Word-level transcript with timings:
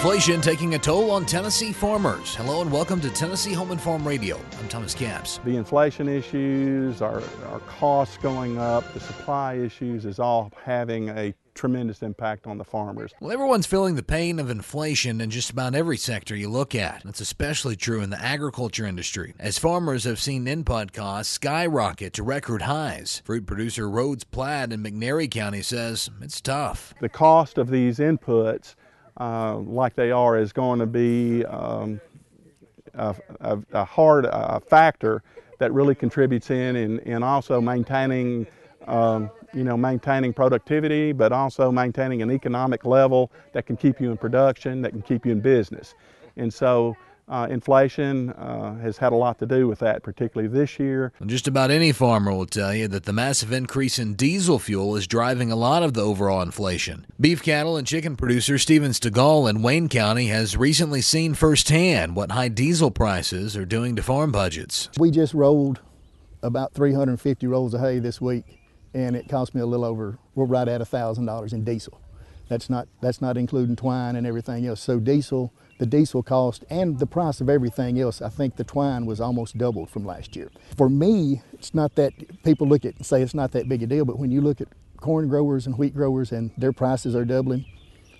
Inflation 0.00 0.40
taking 0.40 0.76
a 0.76 0.78
toll 0.78 1.10
on 1.10 1.26
Tennessee 1.26 1.74
farmers. 1.74 2.34
Hello 2.34 2.62
and 2.62 2.72
welcome 2.72 3.02
to 3.02 3.10
Tennessee 3.10 3.52
Home 3.52 3.70
and 3.70 3.78
Farm 3.78 4.08
Radio. 4.08 4.40
I'm 4.58 4.66
Thomas 4.66 4.94
Capps. 4.94 5.40
The 5.44 5.56
inflation 5.56 6.08
issues, 6.08 7.02
our, 7.02 7.22
our 7.50 7.58
costs 7.68 8.16
going 8.16 8.56
up, 8.56 8.94
the 8.94 9.00
supply 9.00 9.56
issues 9.56 10.06
is 10.06 10.18
all 10.18 10.50
having 10.64 11.10
a 11.10 11.34
tremendous 11.52 12.00
impact 12.00 12.46
on 12.46 12.56
the 12.56 12.64
farmers. 12.64 13.12
Well, 13.20 13.30
everyone's 13.30 13.66
feeling 13.66 13.94
the 13.94 14.02
pain 14.02 14.38
of 14.38 14.48
inflation 14.48 15.20
in 15.20 15.28
just 15.28 15.50
about 15.50 15.74
every 15.74 15.98
sector 15.98 16.34
you 16.34 16.48
look 16.48 16.74
at. 16.74 17.04
It's 17.04 17.20
especially 17.20 17.76
true 17.76 18.00
in 18.00 18.08
the 18.08 18.22
agriculture 18.24 18.86
industry, 18.86 19.34
as 19.38 19.58
farmers 19.58 20.04
have 20.04 20.18
seen 20.18 20.48
input 20.48 20.94
costs 20.94 21.30
skyrocket 21.34 22.14
to 22.14 22.22
record 22.22 22.62
highs. 22.62 23.20
Fruit 23.26 23.44
producer 23.44 23.86
Rhodes 23.86 24.24
Platt 24.24 24.72
in 24.72 24.82
McNairy 24.82 25.30
County 25.30 25.60
says 25.60 26.08
it's 26.22 26.40
tough. 26.40 26.94
The 27.02 27.10
cost 27.10 27.58
of 27.58 27.68
these 27.68 27.98
inputs 27.98 28.76
uh, 29.20 29.58
like 29.58 29.94
they 29.94 30.10
are 30.10 30.38
is 30.38 30.52
going 30.52 30.78
to 30.78 30.86
be 30.86 31.44
um, 31.44 32.00
a, 32.94 33.14
a, 33.40 33.58
a, 33.72 33.84
hard 33.84 34.26
factor 34.66 35.22
that 35.58 35.72
really 35.72 35.94
contributes 35.94 36.50
in 36.50 36.76
and, 36.76 37.22
also 37.22 37.60
maintaining 37.60 38.46
um, 38.86 39.30
you 39.52 39.62
know 39.62 39.76
maintaining 39.76 40.32
productivity 40.32 41.12
but 41.12 41.32
also 41.32 41.70
maintaining 41.70 42.22
an 42.22 42.30
economic 42.30 42.86
level 42.86 43.30
that 43.52 43.66
can 43.66 43.76
keep 43.76 44.00
you 44.00 44.10
in 44.10 44.16
production 44.16 44.80
that 44.80 44.90
can 44.90 45.02
keep 45.02 45.26
you 45.26 45.32
in 45.32 45.40
business. 45.40 45.94
And 46.36 46.52
so 46.52 46.96
uh, 47.30 47.46
inflation 47.48 48.30
uh, 48.30 48.76
has 48.80 48.98
had 48.98 49.12
a 49.12 49.16
lot 49.16 49.38
to 49.38 49.46
do 49.46 49.68
with 49.68 49.78
that, 49.78 50.02
particularly 50.02 50.52
this 50.52 50.78
year. 50.78 51.12
Just 51.24 51.46
about 51.46 51.70
any 51.70 51.92
farmer 51.92 52.32
will 52.32 52.44
tell 52.44 52.74
you 52.74 52.88
that 52.88 53.04
the 53.04 53.12
massive 53.12 53.52
increase 53.52 53.98
in 53.98 54.14
diesel 54.14 54.58
fuel 54.58 54.96
is 54.96 55.06
driving 55.06 55.52
a 55.52 55.56
lot 55.56 55.84
of 55.84 55.94
the 55.94 56.02
overall 56.02 56.42
inflation. 56.42 57.06
Beef 57.20 57.40
cattle 57.40 57.76
and 57.76 57.86
chicken 57.86 58.16
producer 58.16 58.58
Steven 58.58 58.90
Stegall 58.90 59.48
in 59.48 59.62
Wayne 59.62 59.88
County 59.88 60.26
has 60.26 60.56
recently 60.56 61.00
seen 61.00 61.34
firsthand 61.34 62.16
what 62.16 62.32
high 62.32 62.48
diesel 62.48 62.90
prices 62.90 63.56
are 63.56 63.64
doing 63.64 63.94
to 63.94 64.02
farm 64.02 64.32
budgets. 64.32 64.88
We 64.98 65.12
just 65.12 65.32
rolled 65.32 65.80
about 66.42 66.74
350 66.74 67.46
rolls 67.46 67.74
of 67.74 67.80
hay 67.80 68.00
this 68.00 68.20
week, 68.20 68.58
and 68.92 69.14
it 69.14 69.28
cost 69.28 69.54
me 69.54 69.60
a 69.60 69.66
little 69.66 69.84
over, 69.84 70.18
we're 70.34 70.46
right 70.46 70.66
at 70.66 70.80
$1,000 70.80 71.52
in 71.52 71.64
diesel. 71.64 72.00
That's 72.50 72.68
not, 72.68 72.88
that's 73.00 73.22
not 73.22 73.36
including 73.36 73.76
twine 73.76 74.16
and 74.16 74.26
everything 74.26 74.66
else. 74.66 74.80
So 74.80 74.98
diesel, 74.98 75.54
the 75.78 75.86
diesel 75.86 76.20
cost 76.20 76.64
and 76.68 76.98
the 76.98 77.06
price 77.06 77.40
of 77.40 77.48
everything 77.48 78.00
else, 78.00 78.20
I 78.20 78.28
think 78.28 78.56
the 78.56 78.64
twine 78.64 79.06
was 79.06 79.20
almost 79.20 79.56
doubled 79.56 79.88
from 79.88 80.04
last 80.04 80.34
year. 80.34 80.50
For 80.76 80.88
me, 80.88 81.42
it's 81.52 81.74
not 81.74 81.94
that, 81.94 82.12
people 82.42 82.66
look 82.66 82.84
at 82.84 82.96
and 82.96 83.06
say 83.06 83.22
it's 83.22 83.34
not 83.34 83.52
that 83.52 83.68
big 83.68 83.84
a 83.84 83.86
deal, 83.86 84.04
but 84.04 84.18
when 84.18 84.32
you 84.32 84.40
look 84.40 84.60
at 84.60 84.66
corn 84.96 85.28
growers 85.28 85.64
and 85.64 85.78
wheat 85.78 85.94
growers 85.94 86.32
and 86.32 86.50
their 86.58 86.72
prices 86.72 87.14
are 87.14 87.24
doubling, 87.24 87.64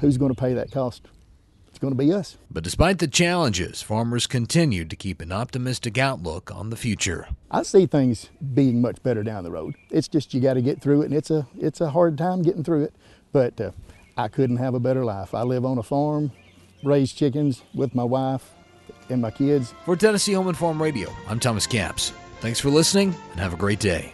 who's 0.00 0.16
going 0.16 0.34
to 0.34 0.40
pay 0.40 0.54
that 0.54 0.72
cost? 0.72 1.02
It's 1.68 1.78
going 1.78 1.92
to 1.92 1.98
be 1.98 2.10
us. 2.10 2.38
But 2.50 2.64
despite 2.64 3.00
the 3.00 3.08
challenges, 3.08 3.82
farmers 3.82 4.26
continue 4.26 4.86
to 4.86 4.96
keep 4.96 5.20
an 5.20 5.32
optimistic 5.32 5.98
outlook 5.98 6.50
on 6.50 6.70
the 6.70 6.76
future. 6.76 7.28
I 7.50 7.62
see 7.62 7.84
things 7.84 8.30
being 8.54 8.80
much 8.80 9.02
better 9.02 9.22
down 9.22 9.44
the 9.44 9.50
road. 9.50 9.74
It's 9.90 10.08
just 10.08 10.32
you 10.32 10.40
got 10.40 10.54
to 10.54 10.62
get 10.62 10.80
through 10.80 11.02
it, 11.02 11.06
and 11.06 11.14
it's 11.14 11.30
a 11.30 11.46
it's 11.60 11.82
a 11.82 11.90
hard 11.90 12.16
time 12.16 12.42
getting 12.42 12.64
through 12.64 12.84
it. 12.84 12.94
But 13.32 13.60
uh, 13.60 13.72
I 14.16 14.28
couldn't 14.28 14.56
have 14.56 14.74
a 14.74 14.80
better 14.80 15.04
life. 15.04 15.34
I 15.34 15.42
live 15.42 15.64
on 15.64 15.78
a 15.78 15.82
farm, 15.82 16.30
raise 16.82 17.12
chickens 17.12 17.62
with 17.74 17.94
my 17.94 18.04
wife 18.04 18.54
and 19.10 19.20
my 19.20 19.30
kids. 19.30 19.74
For 19.84 19.96
Tennessee 19.96 20.32
Home 20.34 20.48
and 20.48 20.56
Farm 20.56 20.80
Radio, 20.80 21.10
I'm 21.28 21.40
Thomas 21.40 21.66
Capps. 21.66 22.12
Thanks 22.40 22.60
for 22.60 22.70
listening 22.70 23.14
and 23.32 23.40
have 23.40 23.54
a 23.54 23.56
great 23.56 23.80
day. 23.80 24.12